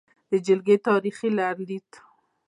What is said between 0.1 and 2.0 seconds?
د جلکې تاریخې لرلید: